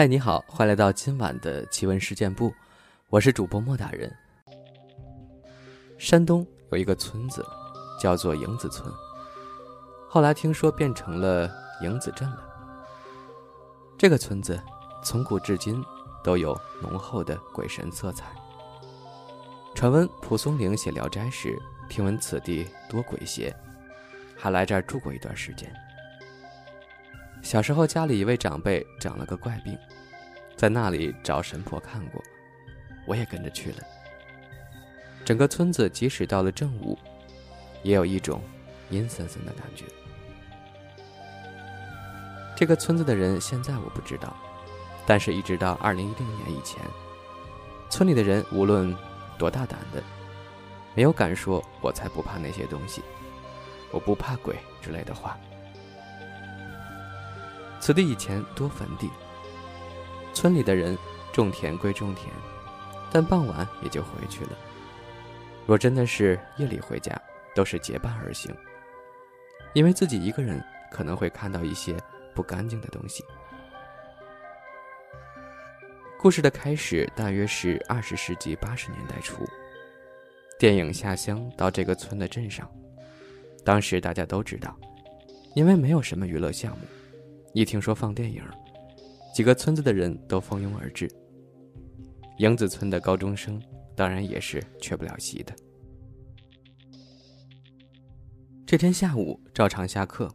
[0.00, 2.54] 嗨，你好，欢迎来到今晚的奇闻事件部，
[3.10, 4.10] 我是主播莫大人。
[5.98, 7.44] 山东有一个村子，
[8.00, 8.90] 叫做营子村，
[10.08, 11.50] 后来听说变成了
[11.82, 12.42] 营子镇了。
[13.98, 14.58] 这个村子
[15.04, 15.84] 从古至今
[16.24, 18.24] 都有浓厚的鬼神色彩。
[19.74, 23.54] 传闻蒲松龄写《聊斋》时，听闻此地多鬼邪，
[24.34, 25.70] 还来这儿住过一段时间。
[27.42, 29.76] 小时候家里一位长辈长了个怪病，
[30.56, 32.22] 在那里找神婆看过，
[33.06, 33.78] 我也跟着去了。
[35.24, 36.98] 整个村子即使到了正午，
[37.82, 38.40] 也有一种
[38.90, 39.84] 阴森森的感觉。
[42.56, 44.36] 这个村子的人现在我不知道，
[45.06, 46.80] 但是一直到二零一零年以前，
[47.88, 48.96] 村里的人无论。
[49.38, 50.02] 多大胆的，
[50.94, 53.00] 没有敢说“我才不怕那些东西，
[53.90, 55.34] 我不怕鬼”之类的话。
[57.80, 59.10] 此地以前多坟地，
[60.34, 60.96] 村里的人
[61.32, 62.28] 种田归种田，
[63.10, 64.50] 但傍晚也就回去了。
[65.66, 67.18] 若真的是夜里回家，
[67.54, 68.54] 都是结伴而行，
[69.72, 71.96] 因为自己一个人可能会看到一些
[72.34, 73.24] 不干净的东西。
[76.18, 79.42] 故事的开始大约是二十世纪八十年代初，
[80.58, 82.70] 电影下乡到这个村的镇上。
[83.64, 84.76] 当时大家都知道，
[85.54, 86.84] 因为没有什么娱乐项目，
[87.52, 88.44] 一听说放电影，
[89.34, 91.10] 几个村子的人都蜂拥而至。
[92.38, 93.60] 迎子村的高中生
[93.96, 95.54] 当然也是缺不了席的。
[98.64, 100.32] 这天下午照常下课，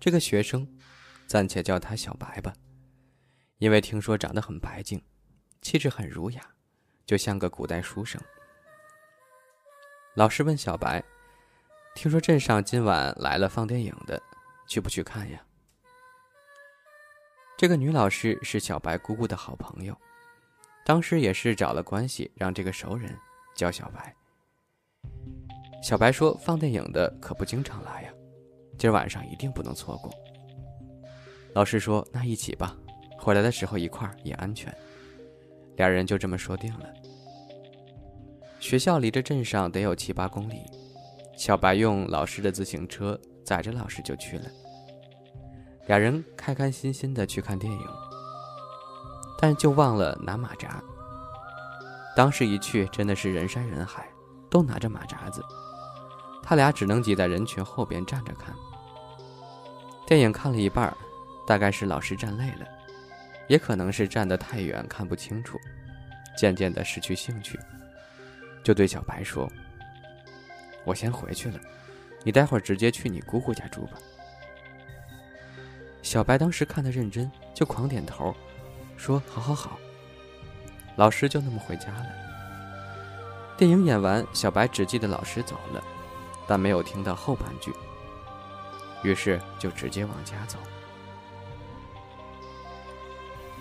[0.00, 0.66] 这个学生，
[1.26, 2.54] 暂且叫他小白吧。
[3.58, 5.00] 因为听说长得很白净，
[5.60, 6.40] 气质很儒雅，
[7.04, 8.20] 就像个古代书生。
[10.14, 11.04] 老师问小白
[11.94, 14.20] ：“听说镇上今晚来了放电影的，
[14.66, 15.42] 去不去看呀？”
[17.58, 19.96] 这个女老师是小白姑姑的好朋友，
[20.84, 23.10] 当时也是找了关系，让这个熟人
[23.54, 24.14] 教小白。
[25.82, 28.10] 小白说：“放电影的可不经常来呀，
[28.76, 30.12] 今儿晚上一定不能错过。”
[31.54, 32.76] 老师说：“那一起吧。”
[33.18, 34.72] 回来的时候一块儿也安全，
[35.76, 36.92] 俩人就这么说定了。
[38.60, 40.60] 学校离这镇上得有七八公里，
[41.34, 44.44] 小白用老师的自行车载着老师就去了。
[45.86, 47.88] 俩人开开心心的去看电影，
[49.38, 50.82] 但就忘了拿马扎。
[52.16, 54.08] 当时一去真的是人山人海，
[54.50, 55.42] 都拿着马扎子，
[56.42, 58.54] 他俩只能挤在人群后边站着看。
[60.06, 60.92] 电影看了一半，
[61.46, 62.66] 大概是老师站累了。
[63.48, 65.56] 也可能是站得太远看不清楚，
[66.36, 67.56] 渐渐的失去兴趣，
[68.64, 69.48] 就对小白说
[70.84, 71.60] ：“我先回去了，
[72.24, 73.92] 你待会儿直接去你姑姑家住吧。”
[76.06, 78.32] 小白当时看得认真，就狂点头，
[78.96, 79.76] 说：“好好好。”
[80.94, 82.06] 老师就那么回家了。
[83.56, 85.82] 电影演完，小白只记得老师走了，
[86.46, 87.74] 但没有听到后半句，
[89.02, 90.60] 于是就直接往家走。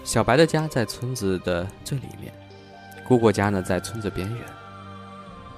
[0.04, 2.32] 小白的家在村子的最里面，
[3.08, 4.46] 姑姑家呢在村子边缘。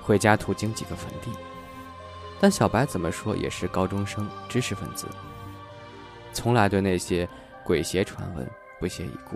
[0.01, 1.37] 回家途经几个坟地，
[2.39, 5.05] 但小白怎么说也是高中生，知识分子，
[6.37, 7.27] 从来对那些
[7.65, 8.47] 鬼邪传闻
[8.79, 9.35] 不屑一顾。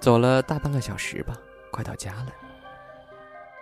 [0.00, 1.38] 走了大半个小时吧，
[1.70, 2.32] 快到家了。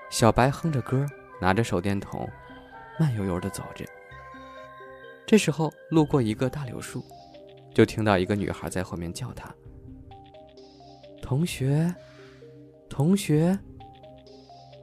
[0.09, 1.07] 小白哼着歌，
[1.39, 2.27] 拿着手电筒，
[2.99, 3.85] 慢悠悠的走着。
[5.27, 7.05] 这时候路过一个大柳树。
[7.75, 9.55] 就听到一个女孩在后面叫他
[11.23, 11.95] ：“同学，
[12.89, 13.57] 同学，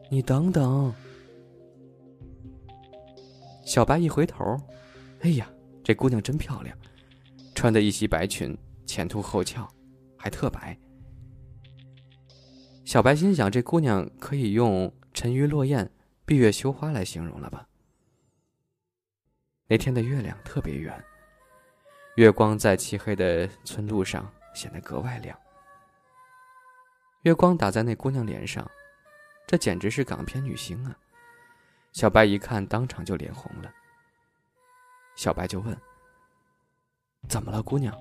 [0.09, 0.93] 你等等。”
[3.65, 4.55] 小白一回头，
[5.21, 5.49] 哎呀，
[5.85, 6.75] 这姑娘真漂亮，
[7.53, 8.57] 穿的一袭白裙，
[8.87, 9.71] 前凸后翘，
[10.17, 10.75] 还特白。
[12.83, 15.87] 小白心想，这姑娘可以用“沉鱼落雁，
[16.25, 17.67] 闭月羞花”来形容了吧？
[19.67, 20.91] 那天的月亮特别圆。
[22.15, 25.37] 月光在漆黑的村路上显得格外亮。
[27.21, 28.67] 月光打在那姑娘脸上，
[29.45, 30.97] 这简直是港片女星啊！
[31.91, 33.71] 小白一看，当场就脸红了。
[35.15, 35.75] 小白就问
[37.29, 37.95] ：“怎么了，姑娘？”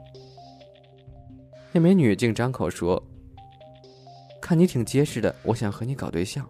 [1.72, 3.02] 那美女竟张口说
[4.40, 6.48] ：“看你挺结实的，我想和你搞对象。”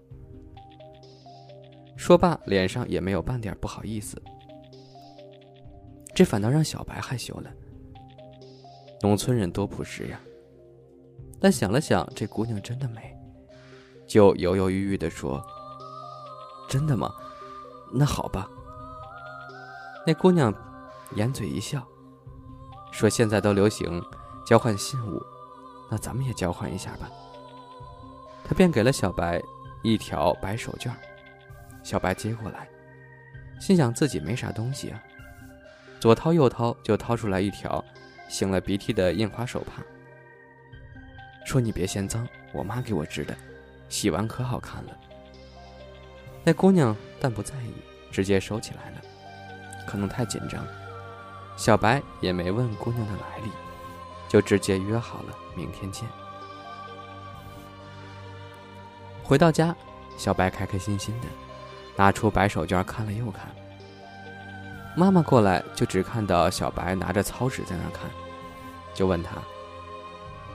[1.97, 4.21] 说罢，脸上也没有半点不好意思。
[6.15, 7.51] 这反倒让小白害羞了。
[9.01, 10.21] 农村人多朴实呀。
[11.41, 13.15] 但想了想，这姑娘真的美，
[14.07, 15.45] 就犹犹豫豫的说
[16.69, 17.13] ：“真的吗？
[17.93, 18.51] 那好吧。”
[20.07, 20.53] 那姑娘
[21.15, 21.87] 掩嘴一笑，
[22.93, 24.03] 说现在都流行
[24.47, 25.23] 交换信物，
[25.91, 27.11] 那咱们也交换一下吧。
[28.47, 29.41] 他便给了小白
[29.83, 30.93] 一条白手绢，
[31.83, 32.69] 小白接过来，
[33.59, 35.03] 心想自己没啥东西啊，
[35.99, 37.83] 左掏右掏就掏出来一条
[38.29, 39.83] 擤了鼻涕的印花手帕，
[41.47, 43.35] 说：“你别嫌脏，我妈给我织的，
[43.89, 44.99] 洗完可好看了。”
[46.45, 47.73] 那姑娘但不在意，
[48.11, 49.01] 直接收起来了，
[49.87, 50.65] 可能太紧张。
[51.57, 53.51] 小白也没问姑娘的来历，
[54.29, 56.09] 就直接约好了明天见。
[59.23, 59.75] 回到家，
[60.17, 61.29] 小白开开心心的
[61.97, 63.49] 拿出白手绢看了又看。
[64.97, 68.09] 妈妈过来就只看到小白拿着草纸在那看，
[68.93, 69.31] 就问他：“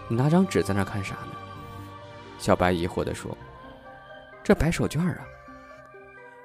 [0.07, 1.31] 你拿张纸在那看啥呢？”
[2.39, 3.37] 小白疑惑的说
[4.43, 5.17] ：“这白手绢啊。”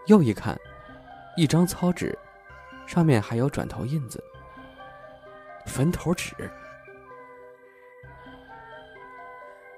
[0.06, 0.58] 又一看，
[1.36, 2.18] 一张草纸，
[2.86, 4.22] 上面还有转头印子。
[5.66, 6.34] 坟头纸。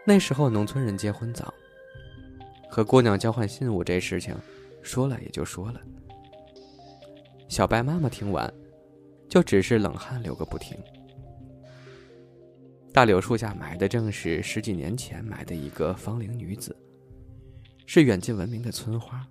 [0.04, 1.52] 那时候农村人结婚早，
[2.68, 4.36] 和姑娘交换信物这事情，
[4.82, 5.80] 说了也就说了。
[7.48, 8.52] 小白妈妈听完，
[9.28, 10.76] 就只是冷汗流个不停。
[12.92, 16.76] 大柳树下埋的正是十几年前埋的一个芳龄女子，
[17.86, 19.26] 是远近闻名的村花，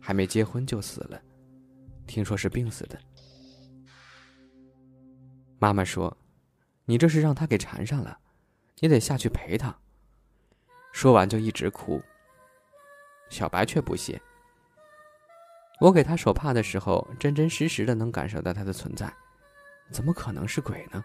[0.00, 1.20] 还没结婚就死了，
[2.12, 2.98] 听说是病死的。
[5.58, 6.14] 妈妈说
[6.84, 8.18] ：“你这是让他给缠上了，
[8.80, 9.74] 你得下去陪他。”
[10.92, 12.02] 说完就一直哭。
[13.30, 14.20] 小白却不屑。
[15.80, 19.10] 我给他手帕的时候，真真实实的能感受到他的存在，
[19.90, 21.02] 怎么可能是鬼呢？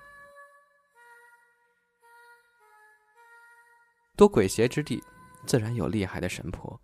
[4.17, 5.01] 多鬼邪之地，
[5.45, 6.77] 自然有厉害的神婆。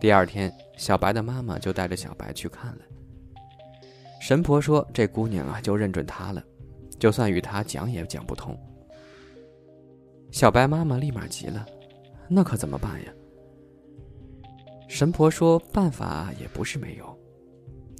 [0.00, 2.84] 第二天，小白的妈妈就带着小白去看了。
[4.22, 6.40] 神婆说：“这姑娘啊，就认准他了。”
[6.96, 8.56] 就算与他讲也讲不通。
[10.30, 11.66] 小白妈妈立马急了，
[12.28, 13.12] 那可怎么办呀？
[14.88, 17.18] 神婆说办法也不是没有，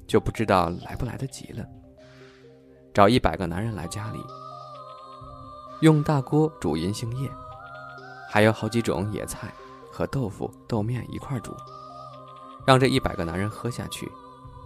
[0.06, 1.66] 就不知道来不来得及了。
[2.94, 4.20] 找一百个男人来家里，
[5.80, 7.28] 用大锅煮银杏叶，
[8.30, 9.52] 还有好几种野菜
[9.90, 11.52] 和豆腐、豆面一块煮，
[12.64, 14.08] 让这一百个男人喝下去，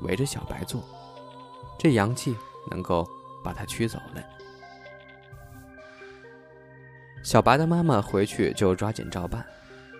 [0.02, 0.82] 围着小白坐，
[1.78, 2.36] 这阳气
[2.70, 3.08] 能够。
[3.46, 4.20] 把他驱走了。
[7.22, 9.46] 小白的妈妈回去就抓紧照办，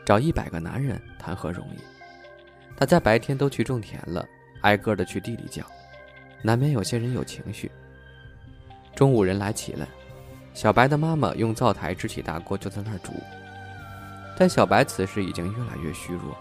[0.05, 1.79] 找一百个男人谈何容易？
[2.77, 4.27] 他在白天都去种田了，
[4.63, 5.65] 挨个的去地里叫，
[6.43, 7.71] 难免有些人有情绪。
[8.97, 9.87] 中午人来齐了，
[10.53, 13.13] 小白的妈妈用灶台支起大锅就在那儿煮。
[14.37, 16.37] 但小白此时已经越来越虚弱，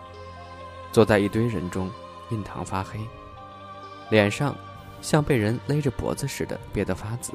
[0.92, 1.92] 坐在一堆人中，
[2.32, 3.00] 印堂发黑，
[4.10, 4.58] 脸上。
[5.06, 7.32] 像被人勒着脖子似的，憋得发紫。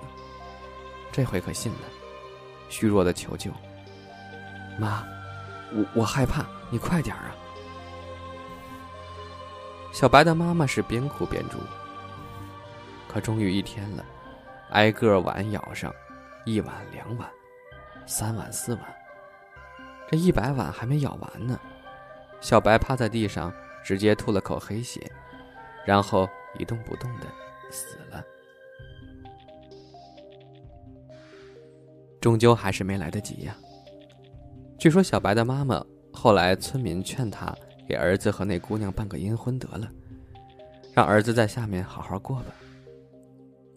[1.12, 1.78] 这回可信了，
[2.68, 3.48] 虚弱的求救
[4.76, 5.06] ：“妈，
[5.72, 7.32] 我我害怕，你快点啊！”
[9.94, 11.58] 小白的妈妈是边哭边煮。
[13.06, 14.04] 可终于一天了，
[14.70, 15.94] 挨个碗舀上，
[16.44, 17.30] 一碗两碗，
[18.04, 18.82] 三碗四碗，
[20.10, 21.56] 这一百碗还没舀完呢。
[22.40, 23.52] 小白趴在地上，
[23.84, 25.08] 直接吐了口黑血，
[25.86, 26.28] 然后
[26.58, 27.26] 一动不动的。
[27.70, 28.24] 死了，
[32.20, 33.56] 终究还是没来得及呀。
[34.78, 37.56] 据说小白的妈妈后来，村民劝他
[37.88, 39.90] 给儿子和那姑娘办个阴婚得了，
[40.92, 42.54] 让儿子在下面好好过吧。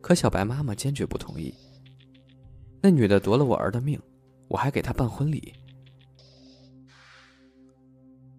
[0.01, 1.53] 可小白妈妈坚决不同意。
[2.81, 4.01] 那女的夺了我儿的命，
[4.49, 5.53] 我还给她办婚礼。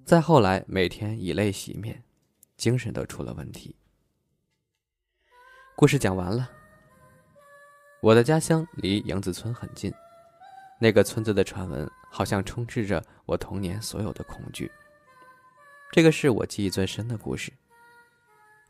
[0.04, 2.04] 再后来，每天以泪洗面，
[2.58, 3.74] 精神都出了问题。
[5.76, 6.48] 故事讲完了。
[8.00, 9.92] 我的家乡离杨子村很近，
[10.78, 14.70] 那个村子的传闻好像充斥着我童年所有的恐惧。
[15.90, 17.52] 这个是我记忆最深的故事。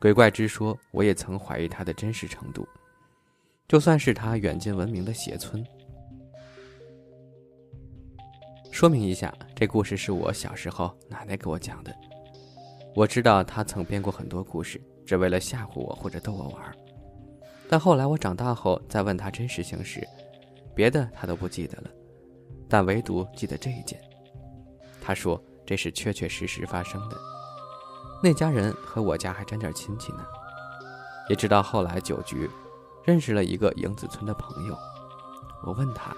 [0.00, 2.66] 鬼怪之说，我也曾怀疑它的真实程度。
[3.68, 5.62] 就算是它远近闻名的邪村，
[8.73, 11.94] 说明一下，这故事是我小时候奶奶给我讲的。
[12.94, 16.75] 我知道她曾编过很多故事，只为了吓唬我或者逗我玩儿。
[17.68, 20.06] 但后来我长大后再问他真实姓时，
[20.75, 21.90] 别的他都不记得了，
[22.68, 24.00] 但唯独记得这一件。
[25.00, 27.16] 他说这是确确实实发生的，
[28.23, 30.25] 那家人和我家还沾点亲戚呢。
[31.28, 32.49] 也知道后来酒局，
[33.02, 34.76] 认识了一个影子村的朋友。
[35.64, 36.14] 我问他，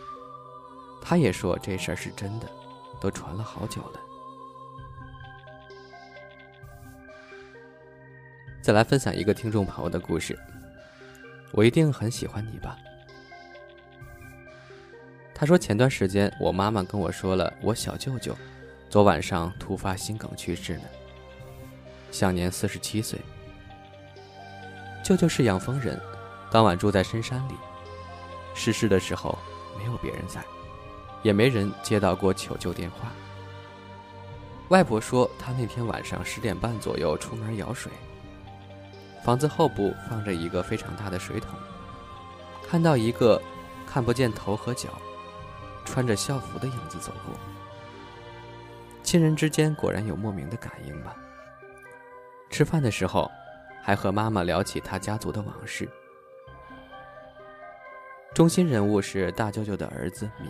[1.00, 2.48] 他也说这事儿是真的，
[3.00, 4.00] 都传了好久了。
[8.60, 10.36] 再来分享一个听众朋友的故事。
[11.56, 12.76] 我一定很喜欢你吧。
[15.34, 18.36] 他说前段时间我妈妈跟我说了，我小舅舅
[18.90, 20.84] 昨晚上突发心梗去世呢，
[22.12, 23.18] 享年四十七岁。
[25.02, 25.98] 舅舅是养蜂人，
[26.50, 27.54] 当晚住在深山里，
[28.54, 29.38] 逝世的时候
[29.78, 30.44] 没有别人在，
[31.22, 33.10] 也没人接到过求救电话。
[34.68, 37.90] 外婆说，她那天晚上十点半左右出门舀水，
[39.26, 41.58] 房子后部放着一个非常大的水桶，
[42.64, 43.42] 看到一个
[43.84, 44.90] 看不见头和脚、
[45.84, 47.34] 穿着校服的影子走过。
[49.02, 51.16] 亲人之间果然有莫名的感应吧。
[52.50, 53.28] 吃饭的时候，
[53.82, 55.88] 还和妈妈聊起他家族的往事。
[58.32, 60.48] 中心人物是大舅舅的儿子敏，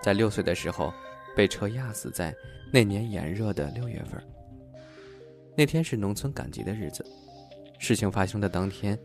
[0.00, 0.90] 在六岁的时候。
[1.36, 2.32] 被车压死在
[2.72, 4.22] 那年炎热的六月份。
[5.56, 7.04] 那天是农村赶集的日子，
[7.84, 8.98] 事情发生的当天，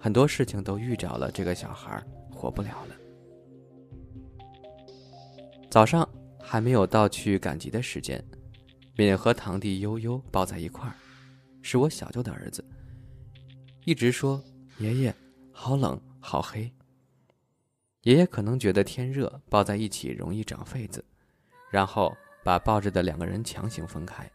[0.00, 2.96] 很多事情都预着了这个小孩活不了了。
[5.70, 6.08] 早上
[6.40, 8.24] 还没有到去赶集的时间，
[8.96, 10.96] 敏和堂弟悠悠抱在一块儿，
[11.60, 12.64] 是我小舅的儿子，
[13.84, 14.42] 一直说
[14.80, 15.14] ：“爷爷，
[15.52, 16.72] 好冷，好黑。”
[18.04, 21.04] 爷爷可能觉得天热，抱在一起容易长痱子。
[21.70, 24.26] 然后把抱着的两个人强行分开。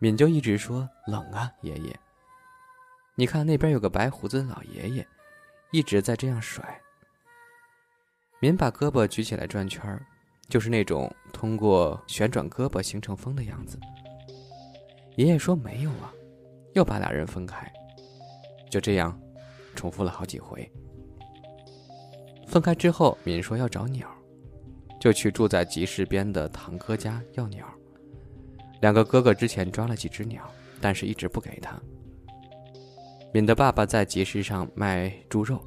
[0.00, 1.96] 敏就一直说冷啊，爷爷。
[3.18, 5.06] 你看那边有个白胡子的老爷爷，
[5.70, 6.78] 一直在这样甩。
[8.40, 9.98] 敏把胳膊举起来转圈
[10.50, 13.80] 就是那种通过旋转胳膊形成风的样子。
[15.16, 16.12] 爷爷说没有啊，
[16.74, 17.72] 又把俩人分开。
[18.70, 19.18] 就这样，
[19.74, 20.70] 重复了好几回。
[22.46, 24.06] 分开之后，敏说要找鸟。
[25.00, 27.66] 就去住在集市边的堂哥家要鸟。
[28.82, 30.50] 两个哥哥之前抓了几只鸟，
[30.82, 31.80] 但是一直不给他。
[33.36, 35.62] 敏的爸爸在集市上卖猪肉。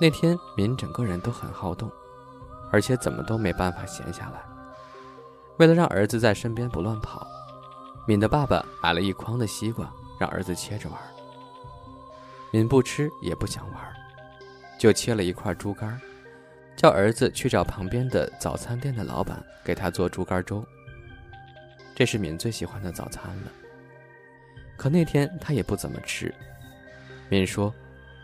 [0.00, 1.92] 那天敏整个人都很好动，
[2.72, 4.40] 而且怎么都没办法闲下来。
[5.58, 7.26] 为了让儿子在身边不乱跑，
[8.08, 10.98] 敏的爸爸买了一筐的西瓜，让儿子切着玩。
[12.50, 13.92] 敏不吃也不想玩，
[14.78, 16.00] 就切了一块猪肝。
[16.74, 20.64] 叫儿子去找旁边的早餐店的老板给他做猪肝粥。
[21.94, 23.65] 这是敏最喜欢的早餐了。
[24.76, 26.32] 可那天他也不怎么吃。
[27.28, 27.74] 敏说：“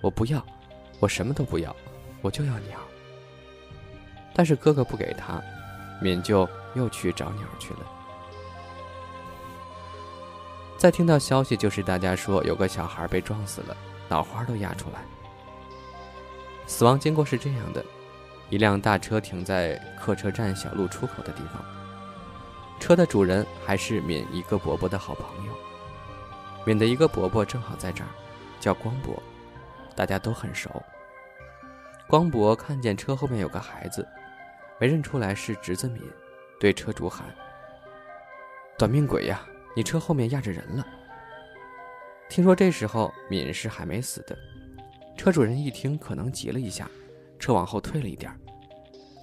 [0.01, 0.45] 我不要，
[1.01, 1.75] 我什么都不要，
[2.21, 2.79] 我就要鸟。”
[4.35, 5.43] 但是哥哥不给他，
[6.01, 7.81] 敏就又去找鸟去了。
[10.79, 13.77] 再听到消息，就是大家说有个小孩被撞死了，
[14.09, 15.03] 脑花都压出来。
[16.67, 17.85] 死亡经过是这样的。
[18.51, 21.65] 一辆大车停在客车站小路出口的地方，
[22.79, 25.53] 车的主人还是敏一个伯伯的好朋友。
[26.65, 28.11] 敏的一个伯伯正好在这儿，
[28.61, 29.21] 叫光伯，
[29.97, 30.71] 大家都很熟。
[32.09, 34.07] 光伯看见车后面有个孩子，
[34.79, 36.03] 没认出来是侄子敏，
[36.61, 37.27] 对车主喊
[38.79, 40.87] ：“短命鬼呀，你车后面压着人了！”
[42.31, 44.37] 听说这时候敏是还没死的，
[45.17, 46.89] 车主人一听可能急了一下，
[47.39, 48.33] 车往后退了一点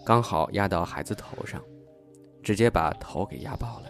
[0.05, 1.63] 刚好压到孩子头上，
[2.43, 3.89] 直接把头给压爆了。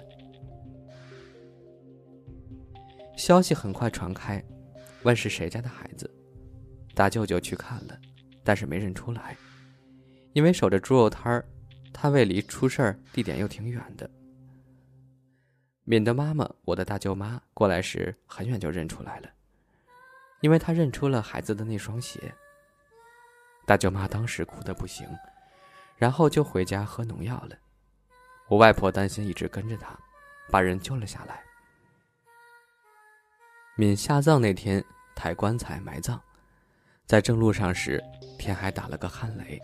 [3.19, 4.41] 消息很快传开，
[5.03, 6.09] 问是谁家的孩子。
[6.95, 7.99] 大舅舅去看了，
[8.45, 9.35] 但是没认出来，
[10.31, 11.45] 因为守着猪肉摊儿，
[11.91, 14.09] 摊位离出事儿地点又挺远的。
[15.83, 19.29] 敏的妈妈，我的大舅妈过来时，很远就认出来了，
[20.39, 22.33] 因为她认出了孩子的那双鞋。
[23.65, 25.05] 大舅妈当时哭得不行。
[25.97, 27.57] 然后就回家喝农药了。
[28.47, 29.99] 我外婆担心，一直跟着她，
[30.49, 31.43] 把人救了下来。
[33.79, 34.83] 敏下葬那天
[35.15, 36.19] 抬棺材埋葬，
[37.05, 38.03] 在正路上时，
[38.38, 39.57] 天还打了个旱雷，